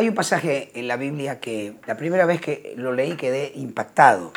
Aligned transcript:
Hay 0.00 0.08
un 0.08 0.14
pasaje 0.14 0.70
en 0.72 0.88
la 0.88 0.96
Biblia 0.96 1.40
que 1.40 1.74
la 1.86 1.94
primera 1.94 2.24
vez 2.24 2.40
que 2.40 2.72
lo 2.74 2.94
leí 2.94 3.16
quedé 3.16 3.52
impactado, 3.54 4.32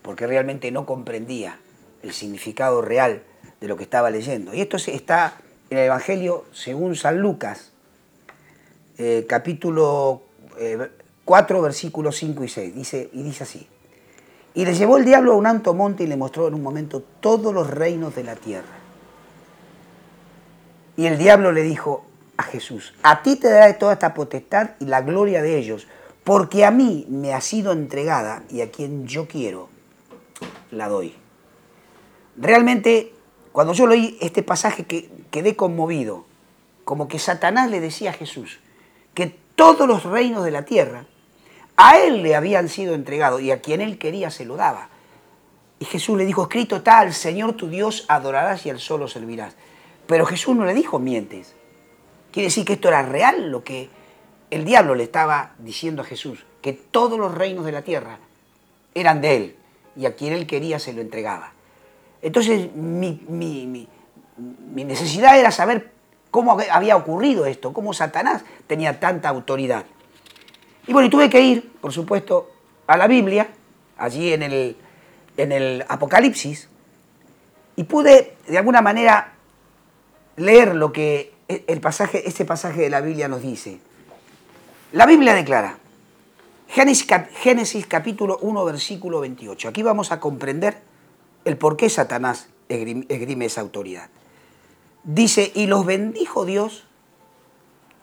porque 0.00 0.26
realmente 0.26 0.70
no 0.70 0.86
comprendía 0.86 1.58
el 2.02 2.14
significado 2.14 2.80
real 2.80 3.22
de 3.60 3.68
lo 3.68 3.76
que 3.76 3.82
estaba 3.82 4.08
leyendo. 4.08 4.54
Y 4.54 4.62
esto 4.62 4.78
está 4.78 5.36
en 5.68 5.76
el 5.76 5.84
Evangelio 5.84 6.46
según 6.54 6.96
San 6.96 7.18
Lucas, 7.18 7.72
eh, 8.96 9.26
capítulo 9.28 10.22
4, 11.26 11.58
eh, 11.58 11.60
versículos 11.60 12.16
5 12.16 12.42
y 12.42 12.48
6. 12.48 12.74
Dice, 12.74 13.10
y 13.12 13.22
dice 13.24 13.44
así. 13.44 13.68
Y 14.54 14.64
le 14.64 14.72
llevó 14.72 14.96
el 14.96 15.04
diablo 15.04 15.34
a 15.34 15.36
un 15.36 15.46
alto 15.46 15.74
monte 15.74 16.04
y 16.04 16.06
le 16.06 16.16
mostró 16.16 16.48
en 16.48 16.54
un 16.54 16.62
momento 16.62 17.02
todos 17.20 17.52
los 17.52 17.68
reinos 17.68 18.16
de 18.16 18.24
la 18.24 18.36
tierra. 18.36 18.78
Y 20.96 21.04
el 21.04 21.18
diablo 21.18 21.52
le 21.52 21.62
dijo 21.62 22.06
a 22.36 22.42
Jesús, 22.42 22.94
a 23.02 23.22
ti 23.22 23.36
te 23.36 23.48
daré 23.50 23.74
toda 23.74 23.94
esta 23.94 24.14
potestad 24.14 24.70
y 24.80 24.86
la 24.86 25.02
gloria 25.02 25.42
de 25.42 25.58
ellos, 25.58 25.86
porque 26.24 26.64
a 26.64 26.70
mí 26.70 27.06
me 27.08 27.34
ha 27.34 27.40
sido 27.40 27.72
entregada 27.72 28.42
y 28.50 28.60
a 28.60 28.70
quien 28.70 29.06
yo 29.06 29.28
quiero 29.28 29.68
la 30.70 30.88
doy. 30.88 31.14
Realmente, 32.36 33.12
cuando 33.52 33.72
yo 33.72 33.86
leí 33.86 34.18
este 34.20 34.42
pasaje 34.42 34.84
que 34.84 35.10
quedé 35.30 35.54
conmovido, 35.54 36.24
como 36.84 37.08
que 37.08 37.18
Satanás 37.18 37.70
le 37.70 37.80
decía 37.80 38.10
a 38.10 38.14
Jesús 38.14 38.58
que 39.14 39.38
todos 39.54 39.86
los 39.86 40.04
reinos 40.04 40.44
de 40.44 40.50
la 40.50 40.64
tierra 40.64 41.06
a 41.76 41.98
él 41.98 42.22
le 42.22 42.36
habían 42.36 42.68
sido 42.68 42.94
entregados 42.94 43.40
y 43.40 43.50
a 43.50 43.60
quien 43.60 43.80
él 43.80 43.98
quería 43.98 44.30
se 44.30 44.44
lo 44.44 44.56
daba. 44.56 44.88
Y 45.78 45.84
Jesús 45.86 46.16
le 46.16 46.24
dijo, 46.24 46.42
escrito 46.42 46.82
tal, 46.82 47.12
Señor 47.12 47.54
tu 47.54 47.68
Dios 47.68 48.04
adorarás 48.08 48.64
y 48.66 48.70
al 48.70 48.78
solo 48.78 49.08
servirás. 49.08 49.56
Pero 50.06 50.26
Jesús 50.26 50.54
no 50.54 50.64
le 50.64 50.74
dijo 50.74 50.98
mientes. 50.98 51.54
Quiere 52.34 52.48
decir 52.48 52.64
que 52.64 52.72
esto 52.72 52.88
era 52.88 53.02
real 53.02 53.52
lo 53.52 53.62
que 53.62 53.88
el 54.50 54.64
diablo 54.64 54.96
le 54.96 55.04
estaba 55.04 55.52
diciendo 55.60 56.02
a 56.02 56.04
Jesús, 56.04 56.44
que 56.62 56.72
todos 56.72 57.16
los 57.16 57.32
reinos 57.32 57.64
de 57.64 57.70
la 57.70 57.82
tierra 57.82 58.18
eran 58.92 59.20
de 59.20 59.36
él 59.36 59.56
y 59.94 60.06
a 60.06 60.16
quien 60.16 60.32
él 60.32 60.44
quería 60.44 60.80
se 60.80 60.92
lo 60.92 61.00
entregaba. 61.00 61.52
Entonces 62.22 62.74
mi, 62.74 63.20
mi 63.28 64.84
necesidad 64.84 65.38
era 65.38 65.52
saber 65.52 65.92
cómo 66.32 66.58
había 66.72 66.96
ocurrido 66.96 67.46
esto, 67.46 67.72
cómo 67.72 67.94
Satanás 67.94 68.42
tenía 68.66 68.98
tanta 68.98 69.28
autoridad. 69.28 69.84
Y 70.88 70.92
bueno, 70.92 71.06
y 71.06 71.10
tuve 71.10 71.30
que 71.30 71.40
ir, 71.40 71.70
por 71.80 71.92
supuesto, 71.92 72.50
a 72.88 72.96
la 72.96 73.06
Biblia, 73.06 73.46
allí 73.96 74.32
en 74.32 74.42
el, 74.42 74.76
en 75.36 75.52
el 75.52 75.84
Apocalipsis, 75.86 76.68
y 77.76 77.84
pude 77.84 78.36
de 78.48 78.58
alguna 78.58 78.82
manera 78.82 79.34
leer 80.34 80.74
lo 80.74 80.92
que 80.92 81.33
el 81.48 81.80
pasaje, 81.80 82.26
este 82.28 82.44
pasaje 82.44 82.82
de 82.82 82.90
la 82.90 83.00
Biblia 83.00 83.28
nos 83.28 83.42
dice. 83.42 83.80
La 84.92 85.06
Biblia 85.06 85.34
declara, 85.34 85.78
Génesis, 86.68 87.06
Génesis 87.36 87.86
capítulo 87.86 88.38
1, 88.40 88.64
versículo 88.64 89.20
28. 89.20 89.68
Aquí 89.68 89.82
vamos 89.82 90.12
a 90.12 90.20
comprender 90.20 90.82
el 91.44 91.56
por 91.56 91.76
qué 91.76 91.88
Satanás 91.90 92.48
esgrime 92.68 93.44
esa 93.44 93.60
autoridad. 93.60 94.08
Dice, 95.02 95.52
y 95.54 95.66
los 95.66 95.84
bendijo 95.84 96.44
Dios 96.44 96.86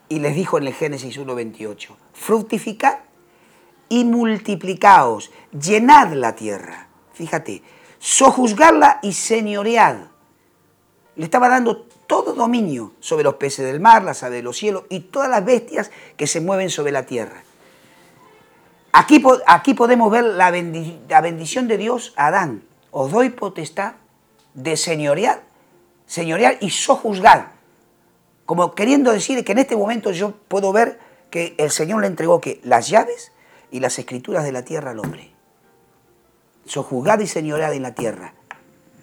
y 0.07 0.19
les 0.19 0.35
dijo 0.35 0.57
en 0.57 0.67
el 0.67 0.73
Génesis 0.73 1.19
1.28, 1.19 1.95
fructificad 2.13 2.99
y 3.89 4.03
multiplicaos, 4.03 5.31
llenad 5.51 6.13
la 6.13 6.35
tierra. 6.35 6.87
Fíjate, 7.13 7.63
sojuzgarla 7.97 8.99
y 9.01 9.13
señoread. 9.13 9.97
Le 11.15 11.23
estaba 11.23 11.49
dando 11.49 11.87
todo 12.11 12.33
dominio 12.33 12.91
sobre 12.99 13.23
los 13.23 13.35
peces 13.35 13.65
del 13.65 13.79
mar, 13.79 14.03
las 14.03 14.21
aves 14.23 14.39
de 14.39 14.43
los 14.43 14.57
cielos 14.57 14.83
y 14.89 14.99
todas 14.99 15.29
las 15.29 15.45
bestias 15.45 15.91
que 16.17 16.27
se 16.27 16.41
mueven 16.41 16.69
sobre 16.69 16.91
la 16.91 17.05
tierra. 17.05 17.41
Aquí, 18.91 19.23
aquí 19.47 19.73
podemos 19.73 20.11
ver 20.11 20.25
la, 20.25 20.51
bendición 20.51 21.69
de 21.69 21.77
Dios 21.77 22.13
a 22.17 22.27
Adán. 22.27 22.63
Os 22.91 23.13
doy 23.13 23.29
potestad 23.29 23.93
de 24.55 24.75
señorear, 24.75 25.41
señorear 26.05 26.57
y 26.59 26.71
sojuzgar 26.71 27.53
como 28.45 28.75
queriendo 28.75 29.13
decir 29.13 29.45
que 29.45 29.53
en 29.53 29.59
este 29.59 29.77
momento 29.77 30.11
yo 30.11 30.33
puedo 30.49 30.73
ver 30.73 30.99
que 31.29 31.55
el 31.57 31.71
Señor 31.71 32.01
le 32.01 32.07
entregó 32.07 32.41
que 32.41 32.59
las 32.65 32.89
llaves 32.89 33.31
y 33.71 33.79
las 33.79 33.97
escrituras 33.97 34.43
de 34.43 34.51
la 34.51 34.65
tierra 34.65 34.91
al 34.91 34.99
hombre. 34.99 35.31
Sojuzgad 36.65 37.21
y 37.21 37.27
señorad 37.27 37.73
en 37.73 37.83
la 37.83 37.95
tierra. 37.95 38.33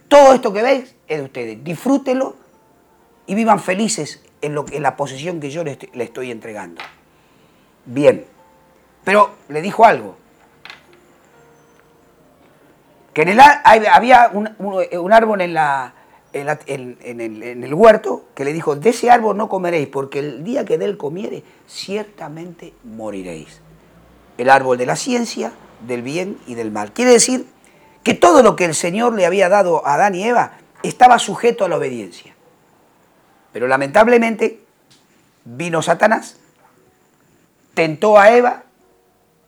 Todo 0.08 0.34
esto 0.34 0.52
que 0.52 0.62
veis 0.62 0.94
es 1.06 1.18
de 1.20 1.24
ustedes. 1.24 1.64
Disfrútenlo 1.64 2.47
y 3.28 3.34
vivan 3.34 3.60
felices 3.60 4.20
en, 4.40 4.54
lo, 4.54 4.64
en 4.72 4.82
la 4.82 4.96
posesión 4.96 5.38
que 5.38 5.50
yo 5.50 5.62
le 5.62 5.78
estoy, 5.94 6.32
entregando. 6.32 6.82
Bien, 7.84 8.24
pero 9.04 9.34
le 9.48 9.62
dijo 9.62 9.84
algo. 9.84 10.16
Que 13.12 13.22
en 13.22 13.28
el, 13.28 13.40
había 13.40 14.32
un 14.32 15.12
árbol 15.12 15.42
en 15.42 15.56
el, 16.32 17.74
huerto 17.74 18.24
que 18.34 18.44
le 18.44 18.52
dijo, 18.52 18.76
de 18.76 18.90
ese 18.90 19.10
árbol 19.10 19.36
no 19.36 19.48
comeréis, 19.48 19.88
porque 19.88 20.20
el 20.20 20.42
día 20.42 20.64
que 20.64 20.78
de 20.78 20.86
él 20.86 20.96
comiere, 20.96 21.42
ciertamente 21.68 22.72
moriréis. 22.82 23.60
El 24.38 24.48
árbol 24.48 24.78
de 24.78 24.86
la 24.86 24.96
ciencia, 24.96 25.52
del 25.86 26.02
bien 26.02 26.38
y 26.46 26.54
del 26.54 26.70
mal. 26.70 26.92
Quiere 26.92 27.10
decir 27.10 27.46
que 28.02 28.14
todo 28.14 28.42
lo 28.42 28.56
que 28.56 28.64
el 28.64 28.74
Señor 28.74 29.14
le 29.14 29.26
había 29.26 29.50
dado 29.50 29.86
a 29.86 29.94
Adán 29.94 30.14
y 30.14 30.24
Eva 30.24 30.52
estaba 30.82 31.18
sujeto 31.18 31.66
a 31.66 31.68
la 31.68 31.76
obediencia. 31.76 32.37
Pero 33.58 33.66
lamentablemente 33.66 34.60
vino 35.44 35.82
Satanás, 35.82 36.36
tentó 37.74 38.16
a 38.16 38.30
Eva, 38.30 38.62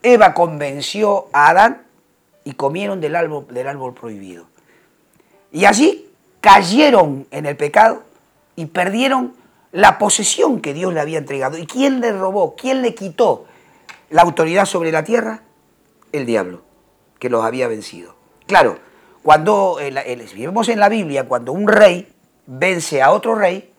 Eva 0.03 0.34
convenció 0.34 1.28
a 1.32 1.50
Adán 1.50 1.82
y 2.43 2.54
comieron 2.54 3.00
del 3.00 3.15
árbol, 3.15 3.47
del 3.50 3.69
árbol 3.69 3.94
prohibido. 3.94 4.47
Y 5.53 5.65
allí 5.65 6.10
cayeron 6.41 7.28
en 7.31 7.47
el 7.47 7.56
pecado 7.56 8.03
y 8.56 8.66
perdieron 8.66 9.37
la 9.70 9.97
posesión 9.99 10.60
que 10.60 10.75
Dios 10.75 10.93
le 10.93 10.99
había 10.99 11.19
entregado. 11.19 11.56
¿Y 11.56 11.69
quién 11.69 12.00
le 12.00 12.10
robó? 12.10 12.56
¿Quién 12.56 12.82
le 12.82 12.97
quitó 12.97 13.47
la 14.09 14.22
autoridad 14.22 14.65
sobre 14.65 14.91
la 14.91 15.04
tierra? 15.04 15.44
El 16.10 16.26
diablo, 16.26 16.62
que 17.20 17.31
los 17.31 17.44
había 17.44 17.69
vencido. 17.69 18.16
Claro, 18.49 18.76
cuando 19.22 19.78
vemos 20.37 20.69
en 20.69 20.81
la 20.81 20.88
Biblia, 20.88 21.28
cuando 21.28 21.53
un 21.53 21.69
rey 21.69 22.12
vence 22.47 23.03
a 23.03 23.12
otro 23.12 23.37
rey, 23.37 23.69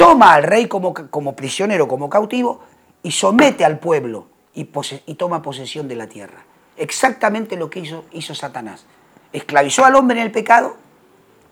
toma 0.00 0.32
al 0.32 0.44
rey 0.44 0.66
como, 0.66 0.94
como 0.94 1.36
prisionero, 1.36 1.86
como 1.86 2.08
cautivo, 2.08 2.60
y 3.02 3.10
somete 3.10 3.66
al 3.66 3.78
pueblo 3.78 4.28
y, 4.54 4.66
y, 5.04 5.14
toma 5.14 5.42
posesión 5.42 5.88
de 5.88 5.94
la 5.94 6.06
tierra. 6.06 6.42
Exactamente 6.78 7.54
lo 7.58 7.68
que 7.68 7.80
hizo, 7.80 8.06
hizo 8.12 8.34
Satanás. 8.34 8.86
Esclavizó 9.30 9.84
al 9.84 9.94
hombre 9.96 10.18
en 10.18 10.24
el 10.24 10.32
pecado 10.32 10.76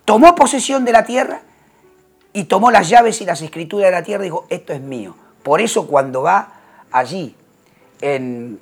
tomó 0.07 0.35
posesión 0.35 0.87
de 0.87 0.93
la 0.93 1.05
tierra 1.05 1.43
y 2.33 2.45
tomó 2.45 2.71
las 2.71 2.89
llaves 2.89 3.21
y 3.21 3.27
las 3.27 3.43
escrituras 3.43 3.89
de 3.89 3.93
la 3.93 4.03
tierra 4.03 4.25
y 4.25 4.29
dijo, 4.29 4.47
esto 4.49 4.73
es 4.73 4.81
mío. 4.81 5.15
Por 5.43 5.61
eso 5.61 5.87
cuando 5.87 6.23
va 6.23 6.55
allí 6.91 7.37
en, 8.01 8.59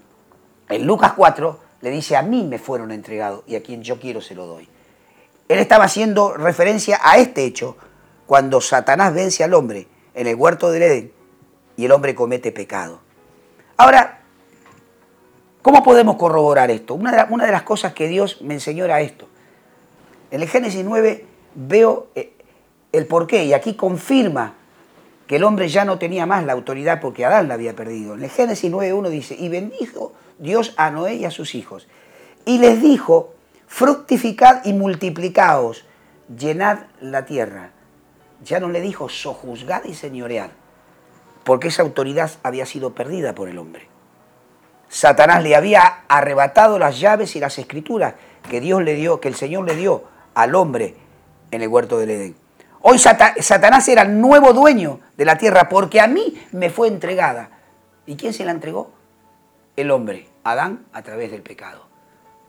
Lucas 0.80 1.12
4, 1.16 1.60
le 1.82 1.91
dice, 1.91 2.16
a 2.16 2.22
mí 2.22 2.42
me 2.42 2.58
fueron 2.58 2.91
entregados 2.91 3.44
y 3.47 3.54
a 3.54 3.62
quien 3.62 3.84
yo 3.84 4.00
quiero 4.00 4.20
se 4.20 4.34
lo 4.34 4.47
doy. 4.47 4.68
Él 5.48 5.60
estaba 5.60 5.84
haciendo 5.84 6.32
referencia 6.32 6.98
a 7.00 7.18
este 7.18 7.44
hecho 7.44 7.76
cuando 8.26 8.60
Satanás 8.60 9.14
vence 9.14 9.44
al 9.44 9.54
hombre 9.54 9.87
en 10.14 10.26
el 10.26 10.34
huerto 10.34 10.70
del 10.70 10.82
Edén 10.82 11.12
y 11.76 11.84
el 11.84 11.92
hombre 11.92 12.14
comete 12.14 12.53
pecado. 12.53 13.00
Ahora, 13.76 14.22
¿cómo 15.62 15.82
podemos 15.82 16.16
corroborar 16.16 16.70
esto? 16.70 16.94
Una 16.94 17.12
de, 17.12 17.53
las 17.53 17.62
cosas 17.62 17.92
que 17.92 18.09
Dios 18.09 18.42
me 18.42 18.54
enseñó 18.54 18.84
era 18.84 19.00
esto. 19.00 19.28
En 20.30 20.42
el 20.42 20.48
Génesis 20.48 20.84
9 20.84 21.24
veo 21.54 22.09
eh, 22.15 22.33
el 22.92 23.06
porqué 23.06 23.45
y 23.45 23.53
aquí 23.53 23.74
confirma 23.74 24.54
que 25.27 25.36
el 25.36 25.45
hombre 25.45 25.68
ya 25.68 25.84
no 25.84 25.98
tenía 25.98 26.24
más 26.24 26.45
la 26.45 26.53
autoridad 26.53 27.00
porque 27.00 27.24
Adán 27.24 27.48
la 27.48 27.54
había 27.54 27.74
perdido. 27.74 28.15
En 28.15 28.22
el 28.22 28.30
Génesis 28.30 28.71
9.1 28.71 29.09
dice, 29.09 29.36
y 29.39 29.48
bendijo 29.48 30.12
Dios 30.39 30.74
a 30.77 30.91
Noé 30.91 31.16
y 31.16 31.24
a 31.24 31.30
sus 31.30 31.54
hijos. 31.54 31.89
Y 32.45 32.59
les 32.59 32.80
dijo, 32.80 33.34
fructificad 33.66 34.65
y 34.65 34.72
multiplicaos, 34.72 35.84
llenad 36.34 36.78
la 37.00 37.27
tierra. 37.27 37.72
Ya 38.44 38.60
no 38.60 38.68
le 38.68 38.80
dijo 38.80 39.09
sojuzgad 39.09 39.84
y 39.84 39.94
señoread, 39.94 40.50
porque 41.44 41.68
esa 41.68 41.83
autoridad 41.83 42.30
había 42.42 42.66
sido 42.66 42.94
perdida 42.94 43.34
por 43.34 43.48
el 43.48 43.59
hombre. 43.59 43.88
Satanás 44.88 45.42
le 45.42 45.56
había 45.56 46.04
arrebatado 46.09 46.78
las 46.78 47.00
llaves 47.00 47.34
y 47.36 47.41
las 47.41 47.59
escrituras 47.59 48.15
que 48.48 48.60
Dios 48.60 48.83
le 48.83 48.94
dio, 48.94 49.21
que 49.21 49.28
el 49.28 49.34
Señor 49.34 49.65
le 49.65 49.74
dio 49.74 50.04
al 50.34 50.54
hombre 50.54 50.94
en 51.50 51.62
el 51.62 51.68
huerto 51.68 51.98
del 51.98 52.10
Edén. 52.10 52.36
Hoy 52.83 52.98
Satanás 52.98 53.88
era 53.88 54.03
el 54.03 54.21
nuevo 54.21 54.53
dueño 54.53 55.00
de 55.16 55.24
la 55.24 55.38
tierra 55.38 55.68
porque 55.68 56.00
a 56.00 56.06
mí 56.06 56.41
me 56.53 56.71
fue 56.71 56.86
entregada. 56.86 57.50
¿Y 58.06 58.15
quién 58.16 58.33
se 58.33 58.44
la 58.44 58.53
entregó? 58.53 58.92
El 59.74 59.91
hombre, 59.91 60.28
Adán, 60.44 60.86
a 60.92 61.03
través 61.03 61.33
del 61.33 61.42
pecado. 61.42 61.88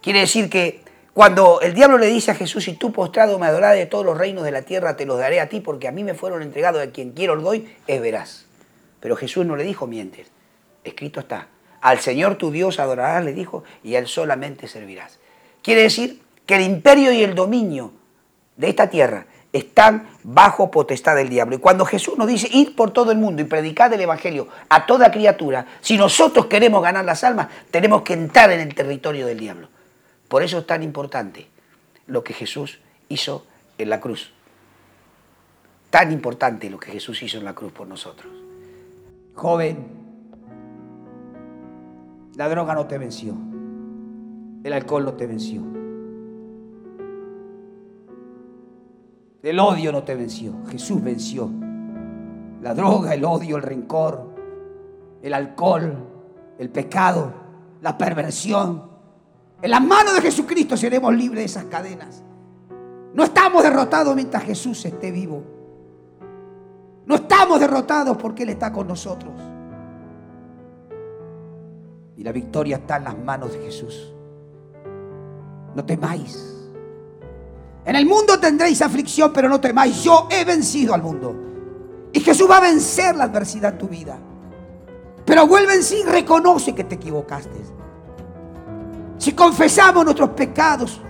Quiere 0.01 0.19
decir 0.19 0.49
que 0.49 0.83
cuando 1.17 1.61
el 1.61 1.73
diablo 1.73 1.97
le 1.97 2.05
dice 2.05 2.29
a 2.29 2.35
Jesús, 2.35 2.65
si 2.65 2.73
tú 2.73 2.91
postrado 2.91 3.39
me 3.39 3.47
adorás 3.47 3.73
de 3.73 3.87
todos 3.87 4.05
los 4.05 4.15
reinos 4.15 4.43
de 4.43 4.51
la 4.51 4.61
tierra, 4.61 4.95
te 4.95 5.07
los 5.07 5.17
daré 5.17 5.41
a 5.41 5.49
ti 5.49 5.61
porque 5.61 5.87
a 5.87 5.91
mí 5.91 6.03
me 6.03 6.13
fueron 6.13 6.43
entregados, 6.43 6.79
a 6.79 6.91
quien 6.91 7.13
quiero 7.13 7.33
los 7.33 7.43
doy, 7.43 7.75
es 7.87 7.99
verás. 7.99 8.45
Pero 8.99 9.15
Jesús 9.15 9.43
no 9.43 9.55
le 9.55 9.63
dijo 9.63 9.87
mientes. 9.87 10.27
escrito 10.83 11.21
está. 11.21 11.47
Al 11.81 12.01
Señor 12.01 12.35
tu 12.35 12.51
Dios 12.51 12.79
adorarás, 12.79 13.25
le 13.25 13.33
dijo, 13.33 13.63
y 13.83 13.95
a 13.95 13.99
Él 13.99 14.05
solamente 14.05 14.67
servirás. 14.67 15.17
Quiere 15.63 15.81
decir 15.81 16.21
que 16.45 16.57
el 16.57 16.61
imperio 16.61 17.11
y 17.11 17.23
el 17.23 17.33
dominio 17.33 17.93
de 18.55 18.69
esta 18.69 18.87
tierra 18.87 19.25
están 19.51 20.07
bajo 20.21 20.69
potestad 20.69 21.15
del 21.15 21.29
diablo. 21.29 21.55
Y 21.55 21.59
cuando 21.59 21.83
Jesús 21.85 22.15
nos 22.15 22.27
dice 22.27 22.47
ir 22.51 22.75
por 22.75 22.91
todo 22.91 23.11
el 23.11 23.17
mundo 23.17 23.41
y 23.41 23.45
predicar 23.45 23.91
el 23.91 24.01
Evangelio 24.01 24.49
a 24.69 24.85
toda 24.85 25.09
criatura, 25.09 25.65
si 25.81 25.97
nosotros 25.97 26.45
queremos 26.45 26.83
ganar 26.83 27.05
las 27.05 27.23
almas, 27.23 27.47
tenemos 27.71 28.03
que 28.03 28.13
entrar 28.13 28.51
en 28.51 28.59
el 28.59 28.75
territorio 28.75 29.25
del 29.25 29.39
diablo. 29.39 29.69
Por 30.27 30.43
eso 30.43 30.59
es 30.59 30.67
tan 30.67 30.83
importante 30.83 31.47
lo 32.07 32.23
que 32.23 32.33
Jesús 32.33 32.79
hizo 33.09 33.45
en 33.77 33.89
la 33.89 33.99
cruz. 33.99 34.31
Tan 35.89 36.11
importante 36.11 36.69
lo 36.69 36.79
que 36.79 36.91
Jesús 36.91 37.21
hizo 37.23 37.37
en 37.37 37.45
la 37.45 37.55
cruz 37.55 37.71
por 37.71 37.87
nosotros. 37.87 38.31
Joven, 39.35 39.87
la 42.35 42.49
droga 42.49 42.73
no 42.73 42.87
te 42.87 42.97
venció. 42.97 43.35
El 44.63 44.73
alcohol 44.73 45.05
no 45.05 45.13
te 45.13 45.27
venció. 45.27 45.61
El 49.43 49.59
odio 49.59 49.91
no 49.91 50.03
te 50.03 50.13
venció. 50.15 50.53
Jesús 50.69 51.01
venció. 51.01 51.49
La 52.61 52.73
droga, 52.73 53.13
el 53.13 53.23
odio, 53.23 53.55
el 53.55 53.63
rencor, 53.63 54.27
el 55.21 55.33
alcohol, 55.33 55.95
el 56.57 56.69
pecado, 56.69 57.33
la 57.81 57.97
perversión. 57.97 58.96
En 59.61 59.71
las 59.71 59.81
manos 59.81 60.13
de 60.15 60.21
Jesucristo 60.21 60.77
seremos 60.77 61.15
libres 61.15 61.39
de 61.39 61.45
esas 61.45 61.65
cadenas. 61.65 62.23
No 63.13 63.23
estamos 63.23 63.63
derrotados 63.63 64.15
mientras 64.15 64.43
Jesús 64.43 64.85
esté 64.85 65.11
vivo. 65.11 65.43
No 67.05 67.15
estamos 67.15 67.59
derrotados 67.59 68.17
porque 68.17 68.43
Él 68.43 68.49
está 68.49 68.71
con 68.71 68.87
nosotros. 68.87 69.33
Y 72.17 72.23
la 72.23 72.31
victoria 72.31 72.77
está 72.77 72.97
en 72.97 73.05
las 73.05 73.17
manos 73.17 73.53
de 73.53 73.59
Jesús. 73.59 74.13
No 75.75 75.85
temáis. 75.85 76.69
En 77.85 77.95
el 77.95 78.05
mundo 78.05 78.39
tendréis 78.39 78.81
aflicción, 78.81 79.31
pero 79.33 79.47
no 79.47 79.61
temáis. 79.61 80.03
Yo 80.03 80.27
he 80.29 80.43
vencido 80.43 80.93
al 80.93 81.01
mundo. 81.01 81.35
Y 82.11 82.19
Jesús 82.19 82.49
va 82.49 82.57
a 82.57 82.61
vencer 82.61 83.15
la 83.15 83.25
adversidad 83.25 83.73
en 83.73 83.77
tu 83.77 83.87
vida. 83.87 84.19
Pero 85.25 85.47
vuelve 85.47 85.73
en 85.73 85.83
sí 85.83 86.03
reconoce 86.03 86.75
que 86.75 86.83
te 86.83 86.95
equivocaste. 86.95 87.77
Si 89.17 89.33
confesamos 89.33 90.05
nuestros 90.05 90.29
pecados 90.29 91.01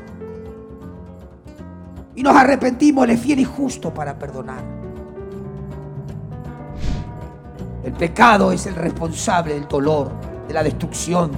y 2.16 2.24
nos 2.24 2.36
arrepentimos, 2.36 3.06
Él 3.06 3.12
es 3.12 3.20
fiel 3.20 3.40
y 3.40 3.44
justo 3.44 3.94
para 3.94 4.18
perdonar. 4.18 4.64
El 7.84 7.94
pecado 7.94 8.52
es 8.52 8.66
el 8.66 8.76
responsable 8.76 9.54
del 9.54 9.68
dolor, 9.68 10.12
de 10.48 10.54
la 10.54 10.64
destrucción, 10.64 11.32